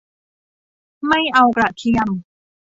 [1.07, 2.09] ไม่เอากระเทียม